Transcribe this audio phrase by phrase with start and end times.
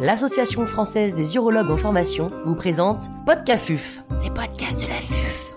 [0.00, 5.52] l'Association française des urologues en formation vous présente Podcafuf, les podcasts de la FUF.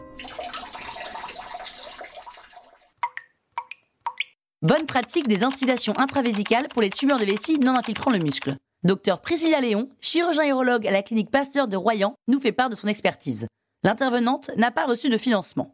[4.62, 8.58] Bonne pratique des instillations intravésicales pour les tumeurs de vessie non infiltrant le muscle.
[8.84, 12.76] Docteur Priscilla Léon, chirurgien urologue à la clinique Pasteur de Royan, nous fait part de
[12.76, 13.48] son expertise.
[13.84, 15.72] L'intervenante n'a pas reçu de financement.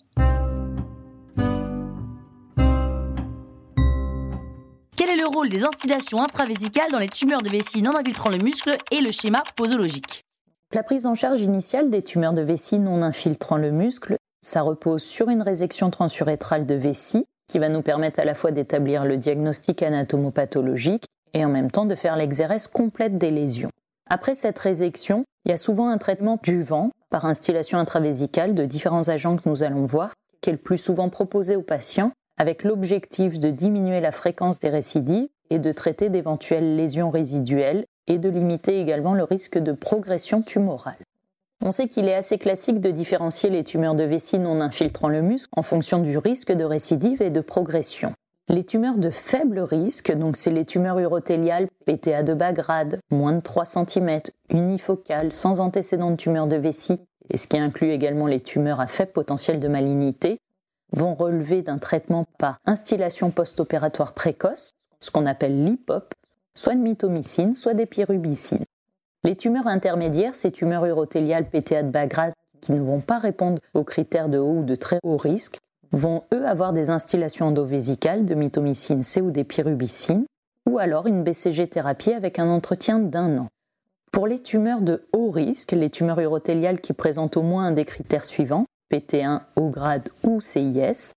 [5.19, 9.01] Le rôle des instillations intravésicales dans les tumeurs de vessie non infiltrant le muscle et
[9.01, 10.23] le schéma posologique
[10.73, 15.03] La prise en charge initiale des tumeurs de vessie non infiltrant le muscle, ça repose
[15.03, 19.17] sur une résection transurétrale de vessie qui va nous permettre à la fois d'établir le
[19.17, 23.71] diagnostic anatomopathologique et en même temps de faire l'exérèse complète des lésions.
[24.09, 28.65] Après cette résection, il y a souvent un traitement du vent par instillation intravésicale de
[28.65, 32.63] différents agents que nous allons voir, qui est le plus souvent proposé aux patients, avec
[32.63, 38.29] l'objectif de diminuer la fréquence des récidives et de traiter d'éventuelles lésions résiduelles et de
[38.29, 40.97] limiter également le risque de progression tumorale.
[41.63, 45.21] On sait qu'il est assez classique de différencier les tumeurs de vessie non infiltrant le
[45.21, 48.13] muscle en fonction du risque de récidive et de progression.
[48.47, 53.33] Les tumeurs de faible risque, donc c'est les tumeurs urothéliales PTA de bas grade, moins
[53.33, 58.25] de 3 cm, unifocales, sans antécédent de tumeur de vessie, et ce qui inclut également
[58.25, 60.39] les tumeurs à faible potentiel de malignité,
[60.91, 66.13] vont relever d'un traitement par instillation post-opératoire précoce, ce qu'on appelle l'IPOP,
[66.55, 68.65] soit de mitomycine, soit d'épirubicine.
[69.23, 73.61] Les tumeurs intermédiaires, ces tumeurs urothéliales PTA de bas grade qui ne vont pas répondre
[73.73, 75.59] aux critères de haut ou de très haut risque,
[75.91, 80.25] vont eux avoir des instillations endovésicales de mitomycine C ou des pyrubicines,
[80.69, 83.47] ou alors une BCG thérapie avec un entretien d'un an.
[84.11, 87.85] Pour les tumeurs de haut risque, les tumeurs urothéliales qui présentent au moins un des
[87.85, 91.13] critères suivants, PT1 haut grade ou CIS,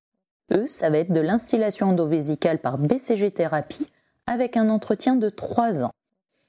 [0.52, 3.86] eux, ça va être de l'instillation endovésicale par BCG thérapie
[4.26, 5.92] avec un entretien de 3 ans.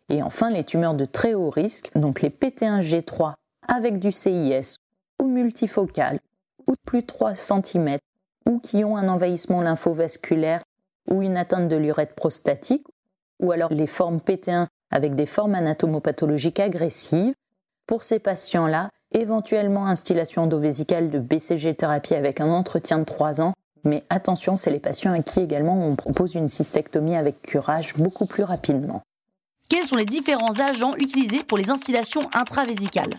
[0.10, 3.34] Et enfin, les tumeurs de très haut risque, donc les PT1G3
[3.68, 4.78] avec du CIS
[5.22, 6.20] ou multifocales
[6.68, 7.98] ou de plus de 3 cm
[8.46, 10.64] ou qui ont un envahissement lymphovasculaire
[11.10, 12.86] ou une atteinte de l'urètre prostatique,
[13.40, 17.34] ou alors les formes PT1 avec des formes anatomopathologiques agressives.
[17.88, 23.54] Pour ces patients-là, éventuellement instillation endovésicale de BCG thérapie avec un entretien de 3 ans,
[23.84, 28.26] mais attention, c'est les patients à qui également on propose une cystectomie avec curage beaucoup
[28.26, 29.02] plus rapidement.
[29.70, 33.16] Quels sont les différents agents utilisés pour les instillations intravésicales?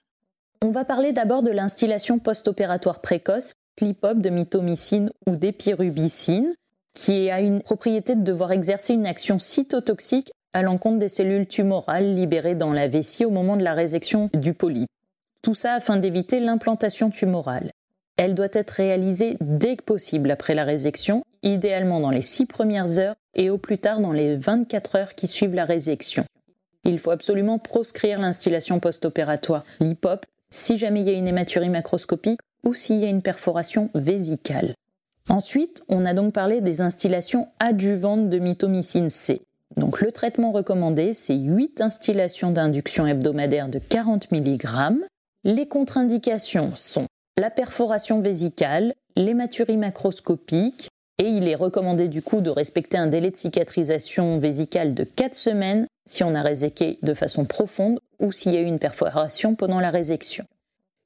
[0.62, 6.54] On va parler d'abord de l'instillation post-opératoire précoce clipop de mitomycine ou d'épirubicine,
[6.94, 12.15] qui a une propriété de devoir exercer une action cytotoxique à l'encontre des cellules tumorales
[12.15, 14.88] libérées dans la vessie au moment de la résection du polype.
[15.44, 17.71] Tout ça afin d'éviter l'implantation tumorale.
[18.16, 22.99] Elle doit être réalisée dès que possible après la résection, idéalement dans les 6 premières
[22.99, 26.25] heures et au plus tard dans les 24 heures qui suivent la résection.
[26.84, 32.41] Il faut absolument proscrire l'instillation post-opératoire, l'IPOP, si jamais il y a une hématurie macroscopique
[32.65, 34.72] ou s'il y a une perforation vésicale.
[35.28, 39.43] Ensuite, on a donc parlé des instillations adjuvantes de mitomycine C.
[39.77, 44.65] Donc le traitement recommandé, c'est 8 instillations d'induction hebdomadaire de 40 mg.
[45.47, 47.05] Les contre-indications sont
[47.37, 50.88] la perforation vésicale, l'hématurie macroscopique,
[51.19, 55.34] et il est recommandé du coup de respecter un délai de cicatrisation vésicale de 4
[55.34, 59.54] semaines si on a réséqué de façon profonde ou s'il y a eu une perforation
[59.54, 60.47] pendant la résection.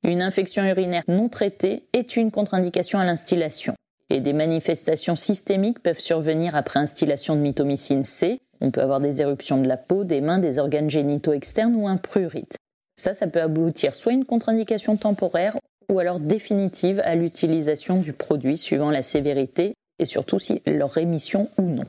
[0.04, 3.74] Une infection urinaire non traitée est une contre-indication à l'instillation.
[4.08, 8.40] Et des manifestations systémiques peuvent survenir après instillation de mitomycine C.
[8.60, 11.88] On peut avoir des éruptions de la peau, des mains, des organes génitaux externes ou
[11.88, 12.54] un prurite.
[12.98, 15.56] Ça, ça peut aboutir soit à une contre-indication temporaire
[15.88, 21.48] ou alors définitive à l'utilisation du produit suivant la sévérité et surtout si leur rémission
[21.56, 21.84] ou non.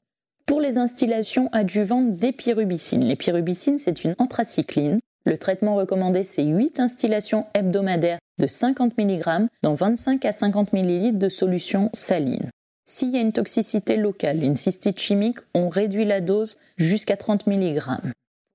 [0.45, 7.45] Pour les instillations adjuvantes d'épirubicine, l'épirubicine c'est une anthracycline le traitement recommandé, c'est 8 instillations
[7.53, 12.49] hebdomadaires de 50 mg dans 25 à 50 ml de solution saline.
[12.87, 17.45] S'il y a une toxicité locale, une cystite chimique, on réduit la dose jusqu'à 30
[17.45, 17.79] mg.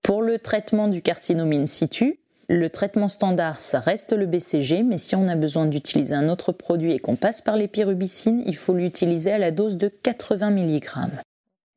[0.03, 2.19] Pour le traitement du carcinome in situ,
[2.49, 6.53] le traitement standard, ça reste le BCG, mais si on a besoin d'utiliser un autre
[6.53, 10.83] produit et qu'on passe par l'épirubicine, il faut l'utiliser à la dose de 80 mg.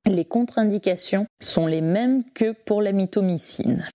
[0.07, 3.87] Les contre-indications sont les mêmes que pour la mitomycine.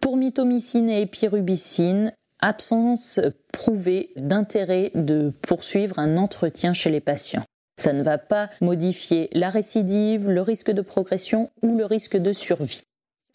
[0.00, 3.20] Pour mitomycine et épirubicine, absence
[3.52, 7.44] prouvée d'intérêt de poursuivre un entretien chez les patients.
[7.78, 12.32] Ça ne va pas modifier la récidive, le risque de progression ou le risque de
[12.32, 12.87] survie.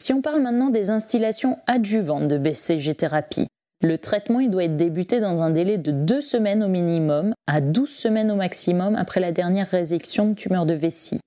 [0.04, 3.48] Si on parle maintenant des instillations adjuvantes de BCG thérapie,
[3.82, 7.90] le traitement doit être débuté dans un délai de 2 semaines au minimum à 12
[7.90, 11.22] semaines au maximum après la dernière résection de tumeur de vessie.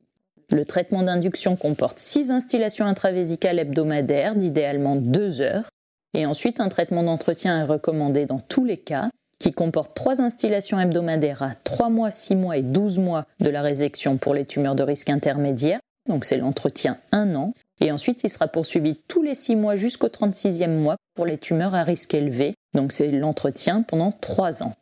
[0.51, 5.71] Le traitement d'induction comporte 6 instillations intravésicales hebdomadaires d'idéalement 2 heures.
[6.13, 9.09] Et ensuite, un traitement d'entretien est recommandé dans tous les cas,
[9.39, 13.63] qui comporte 3 instillations hebdomadaires à 3 mois, 6 mois et 12 mois de la
[13.63, 15.81] résection pour les tumeurs de risque intermédiaire.
[16.11, 17.55] Donc c'est l'entretien 1 an.
[17.81, 21.75] Et ensuite, il sera poursuivi tous les 6 mois jusqu'au 36e mois pour les tumeurs
[21.75, 22.55] à risque élevé.
[22.75, 24.75] Donc c'est l'entretien pendant 3 ans.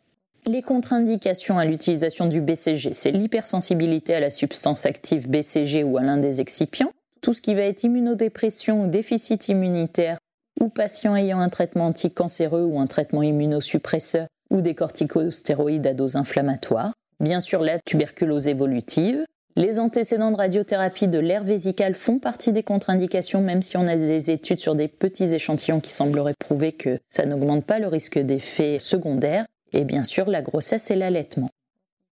[0.47, 6.03] Les contre-indications à l'utilisation du BCG, c'est l'hypersensibilité à la substance active BCG ou à
[6.03, 6.93] l'un des excipients,
[7.23, 10.19] tout ce qui va être immunodépression ou déficit immunitaire,
[10.61, 16.17] ou patient ayant un traitement anticancéreux ou un traitement immunosuppresseur, ou des corticostéroïdes à dose
[16.17, 19.25] inflammatoire, bien sûr la tuberculose évolutive.
[19.57, 23.95] Les antécédents de radiothérapie de l'air vésical font partie des contre-indications, même si on a
[23.95, 28.19] des études sur des petits échantillons qui sembleraient prouver que ça n'augmente pas le risque
[28.19, 31.51] d'effets secondaires et bien sûr la grossesse et l'allaitement.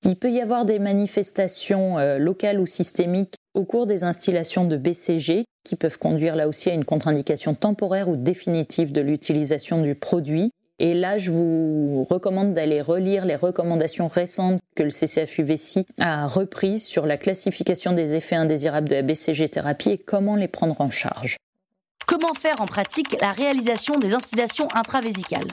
[0.04, 4.76] Il peut y avoir des manifestations euh, locales ou systémiques au cours des instillations de
[4.76, 9.94] BCG qui peuvent conduire là aussi à une contre-indication temporaire ou définitive de l'utilisation du
[9.94, 10.50] produit.
[10.80, 16.86] Et là, je vous recommande d'aller relire les recommandations récentes que le CCFUVC a reprises
[16.86, 20.90] sur la classification des effets indésirables de la BCG thérapie et comment les prendre en
[20.90, 21.36] charge.
[22.06, 25.50] Comment faire en pratique la réalisation des instillations intravésicales?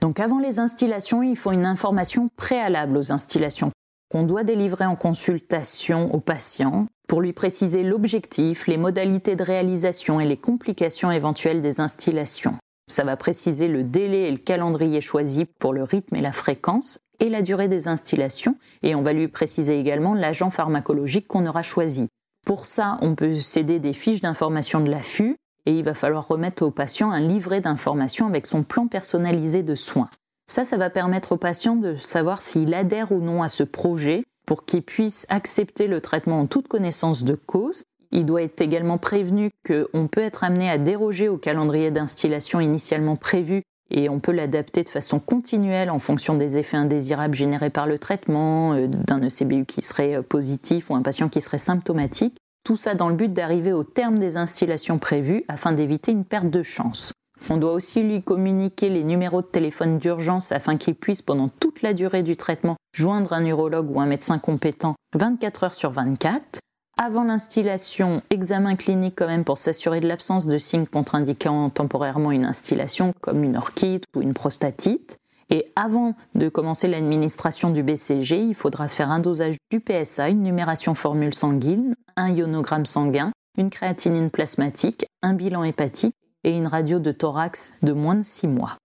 [0.00, 3.70] Donc avant les instillations, il faut une information préalable aux instillations
[4.10, 10.18] qu'on doit délivrer en consultation au patient pour lui préciser l'objectif, les modalités de réalisation
[10.20, 12.56] et les complications éventuelles des instillations.
[12.88, 17.00] Ça va préciser le délai et le calendrier choisi pour le rythme et la fréquence
[17.20, 21.62] et la durée des instillations et on va lui préciser également l'agent pharmacologique qu'on aura
[21.62, 22.08] choisi.
[22.46, 25.36] Pour ça, on peut céder des fiches d'information de l'affût
[25.66, 29.74] et il va falloir remettre au patient un livret d'informations avec son plan personnalisé de
[29.74, 30.08] soins.
[30.50, 34.24] Ça, ça va permettre au patient de savoir s'il adhère ou non à ce projet
[34.46, 37.84] pour qu'il puisse accepter le traitement en toute connaissance de cause.
[38.10, 43.16] Il doit être également prévenu qu'on peut être amené à déroger au calendrier d'instillation initialement
[43.16, 47.86] prévu et on peut l'adapter de façon continuelle en fonction des effets indésirables générés par
[47.86, 52.36] le traitement, euh, d'un ECBU qui serait euh, positif ou un patient qui serait symptomatique.
[52.64, 56.50] Tout ça dans le but d'arriver au terme des installations prévues afin d'éviter une perte
[56.50, 57.12] de chance.
[57.48, 61.82] On doit aussi lui communiquer les numéros de téléphone d'urgence afin qu'il puisse, pendant toute
[61.82, 66.58] la durée du traitement, joindre un urologue ou un médecin compétent 24 heures sur 24.
[67.00, 72.44] Avant l'instillation, examen clinique quand même pour s'assurer de l'absence de signes contre-indiquant temporairement une
[72.44, 75.16] installation, comme une orchite ou une prostatite.
[75.48, 80.42] Et avant de commencer l'administration du BCG, il faudra faire un dosage du PSA, une
[80.42, 86.98] numération formule sanguine, un ionogramme sanguin, une créatinine plasmatique, un bilan hépatique et une radio
[86.98, 88.76] de thorax de moins de 6 mois.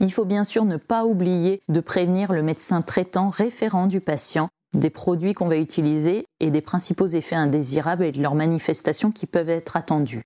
[0.00, 4.48] Il faut bien sûr ne pas oublier de prévenir le médecin traitant référent du patient
[4.74, 9.26] des produits qu'on va utiliser et des principaux effets indésirables et de leurs manifestations qui
[9.26, 10.22] peuvent être attendues.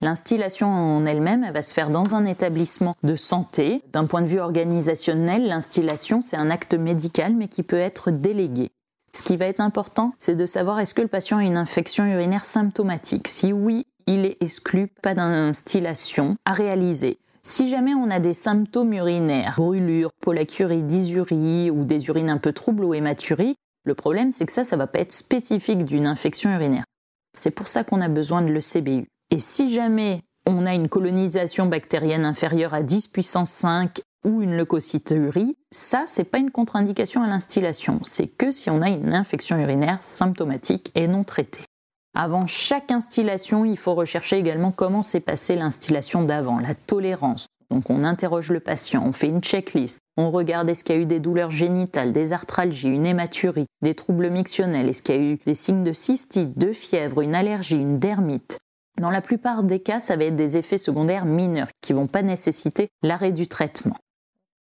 [0.00, 3.82] L'instillation en elle-même, elle va se faire dans un établissement de santé.
[3.92, 8.70] D'un point de vue organisationnel, l'instillation, c'est un acte médical, mais qui peut être délégué.
[9.14, 12.04] Ce qui va être important, c'est de savoir est-ce que le patient a une infection
[12.04, 13.28] urinaire symptomatique?
[13.28, 17.18] Si oui, il est exclu, pas d'instillation à réaliser.
[17.42, 22.52] Si jamais on a des symptômes urinaires, brûlure, pollacurie, dysurie ou des urines un peu
[22.52, 26.50] troubles ou hématuries, le problème c'est que ça, ça va pas être spécifique d'une infection
[26.50, 26.84] urinaire.
[27.34, 29.06] C'est pour ça qu'on a besoin de l'ECBU.
[29.30, 34.56] Et si jamais on a une colonisation bactérienne inférieure à 10 puissance 5 ou une
[34.56, 38.00] leucocyturie, ça, c'est pas une contre-indication à l'instillation.
[38.02, 41.64] C'est que si on a une infection urinaire symptomatique et non traitée.
[42.16, 47.48] Avant chaque instillation, il faut rechercher également comment s'est passée l'instillation d'avant, la tolérance.
[47.70, 51.02] Donc on interroge le patient, on fait une checklist, on regarde est-ce qu'il y a
[51.02, 55.32] eu des douleurs génitales, des arthralgies, une hématurie, des troubles mictionnels, est-ce qu'il y a
[55.32, 58.58] eu des signes de cystite, de fièvre, une allergie, une dermite.
[59.00, 62.06] Dans la plupart des cas, ça va être des effets secondaires mineurs qui ne vont
[62.06, 63.96] pas nécessiter l'arrêt du traitement.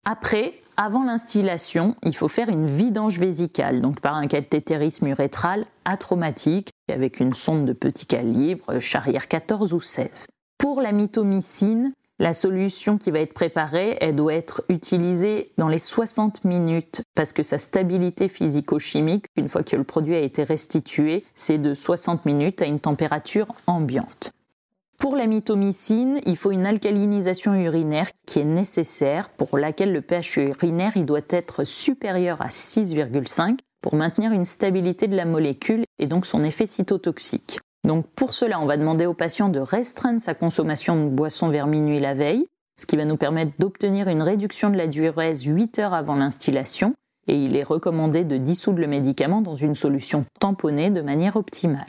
[0.05, 6.71] Après, avant l'instillation, il faut faire une vidange vésicale, donc par un cathétérisme urétral atraumatique
[6.89, 10.27] avec une sonde de petit calibre, charrière 14 ou 16.
[10.57, 15.79] Pour la mitomycine, la solution qui va être préparée, elle doit être utilisée dans les
[15.79, 21.25] 60 minutes parce que sa stabilité physico-chimique, une fois que le produit a été restitué,
[21.33, 24.33] c'est de 60 minutes à une température ambiante.
[24.99, 30.37] Pour la mitomycine, il faut une alcalinisation urinaire qui est nécessaire, pour laquelle le pH
[30.37, 36.27] urinaire doit être supérieur à 6,5 pour maintenir une stabilité de la molécule et donc
[36.27, 37.57] son effet cytotoxique.
[37.83, 41.67] Donc pour cela, on va demander au patient de restreindre sa consommation de boissons vers
[41.67, 42.45] minuit la veille,
[42.79, 46.93] ce qui va nous permettre d'obtenir une réduction de la diurèse 8 heures avant l'instillation,
[47.27, 51.87] et il est recommandé de dissoudre le médicament dans une solution tamponnée de manière optimale.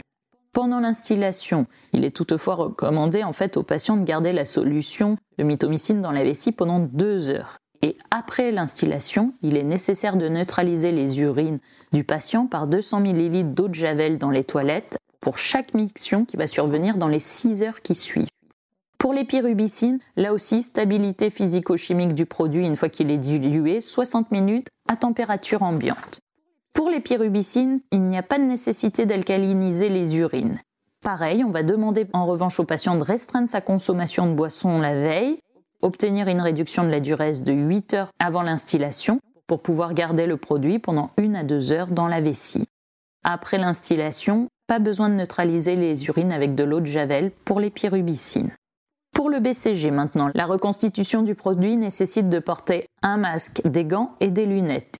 [0.53, 5.45] Pendant l'instillation, il est toutefois recommandé en fait aux patients de garder la solution de
[5.45, 7.57] mitomycine dans la vessie pendant deux heures.
[7.81, 11.59] Et après l'instillation, il est nécessaire de neutraliser les urines
[11.93, 16.37] du patient par 200 ml d'eau de javel dans les toilettes pour chaque miction qui
[16.37, 18.29] va survenir dans les 6 heures qui suivent.
[18.99, 24.31] Pour les pyrubicines, là aussi, stabilité physico-chimique du produit une fois qu'il est dilué, 60
[24.31, 26.21] minutes à température ambiante.
[26.75, 30.61] Pour les pyrubicines, il n'y a pas de nécessité d'alcaliniser les urines.
[31.03, 34.95] Pareil, on va demander en revanche au patient de restreindre sa consommation de boissons la
[34.95, 35.39] veille,
[35.83, 40.37] obtenir une réduction de la durée de 8 heures avant l'instillation pour pouvoir garder le
[40.37, 42.67] produit pendant 1 à 2 heures dans la vessie.
[43.25, 47.71] Après l'instillation, pas besoin de neutraliser les urines avec de l'eau de javel pour les
[47.71, 48.51] pyrubicines.
[49.15, 54.17] Pour le BCG maintenant, la reconstitution du produit nécessite de porter un masque, des gants
[54.21, 54.97] et des lunettes.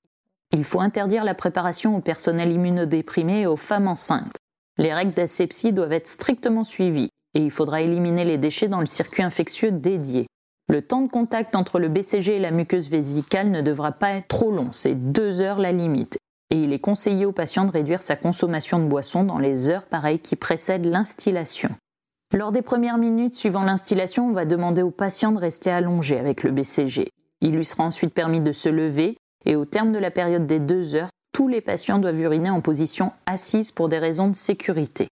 [0.53, 4.37] Il faut interdire la préparation au personnel immunodéprimé et aux femmes enceintes.
[4.77, 8.85] Les règles d'asepsie doivent être strictement suivies et il faudra éliminer les déchets dans le
[8.85, 10.27] circuit infectieux dédié.
[10.69, 14.27] Le temps de contact entre le BCG et la muqueuse vésicale ne devra pas être
[14.27, 16.17] trop long, c'est deux heures la limite.
[16.53, 19.87] Et il est conseillé au patient de réduire sa consommation de boissons dans les heures
[19.87, 21.69] pareilles qui précèdent l'instillation.
[22.31, 26.43] Lors des premières minutes suivant l'instillation, on va demander au patient de rester allongé avec
[26.43, 27.09] le BCG.
[27.41, 30.59] Il lui sera ensuite permis de se lever et au terme de la période des
[30.59, 35.07] deux heures, tous les patients doivent uriner en position assise pour des raisons de sécurité.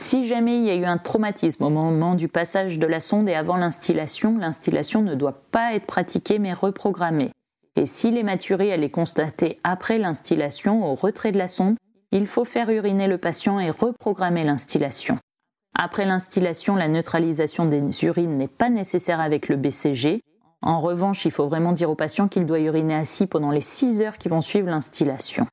[0.00, 3.28] Si jamais il y a eu un traumatisme au moment du passage de la sonde
[3.28, 7.32] et avant l'instillation, l'instillation ne doit pas être pratiquée mais reprogrammée.
[7.76, 11.76] Et si l'hématurie elle est constatée après l'instillation, au retrait de la sonde,
[12.12, 15.18] il faut faire uriner le patient et reprogrammer l'instillation.
[15.76, 20.22] Après l'instillation, la neutralisation des urines n'est pas nécessaire avec le BCG,
[20.66, 24.00] en revanche, il faut vraiment dire au patient qu'il doit uriner assis pendant les 6
[24.00, 25.46] heures qui vont suivre l'instillation.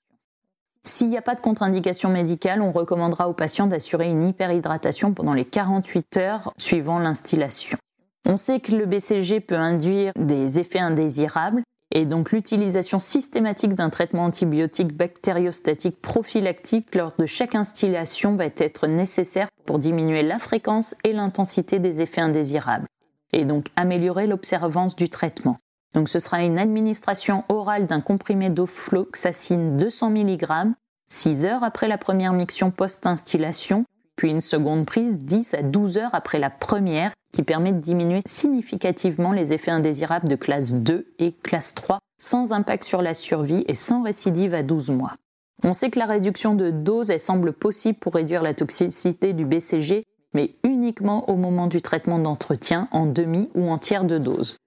[0.86, 5.34] S'il n'y a pas de contre-indication médicale, on recommandera au patient d'assurer une hyperhydratation pendant
[5.34, 7.78] les 48 heures suivant l'instillation.
[8.26, 11.62] On sait que le BCG peut induire des effets indésirables
[11.92, 18.88] et donc l'utilisation systématique d'un traitement antibiotique bactériostatique prophylactique lors de chaque instillation va être
[18.88, 22.88] nécessaire pour diminuer la fréquence et l'intensité des effets indésirables
[23.34, 25.58] et donc améliorer l'observance du traitement.
[25.94, 30.74] Donc ce sera une administration orale d'un comprimé d'ofloxacine 200 mg
[31.12, 36.14] 6 heures après la première miction post-instillation, puis une seconde prise 10 à 12 heures
[36.16, 41.34] après la première qui permet de diminuer significativement les effets indésirables de classe 2 et
[41.34, 45.16] classe 3 sans impact sur la survie et sans récidive à 12 mois.
[45.64, 50.06] On sait que la réduction de dose semble possible pour réduire la toxicité du BCG
[50.34, 54.58] mais uniquement au moment du traitement d'entretien en demi ou en tiers de dose.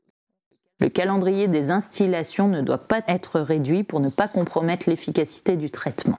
[0.81, 5.71] Le calendrier des instillations ne doit pas être réduit pour ne pas compromettre l'efficacité du
[5.71, 6.19] traitement.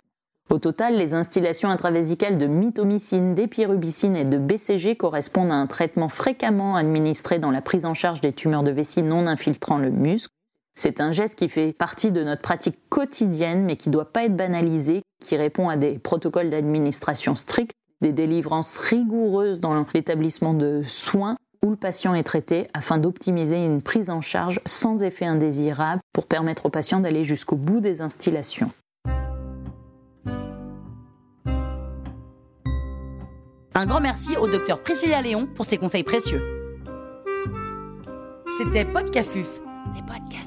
[0.52, 6.08] Au total, les instillations intravésicales de mitomycine, d'épirubicine et de BCG correspondent à un traitement
[6.08, 10.30] fréquemment administré dans la prise en charge des tumeurs de vessie non infiltrant le muscle.
[10.76, 14.26] C'est un geste qui fait partie de notre pratique quotidienne mais qui ne doit pas
[14.26, 20.84] être banalisé, qui répond à des protocoles d'administration stricts des délivrances rigoureuses dans l'établissement de
[20.86, 26.02] soins où le patient est traité afin d'optimiser une prise en charge sans effet indésirable
[26.14, 28.72] pour permettre au patient d'aller jusqu'au bout des instillations.
[33.86, 36.42] Un grand merci au docteur Priscilla Léon pour ses conseils précieux.
[38.58, 39.62] C'était Podcafuf,
[39.94, 40.45] les podcasts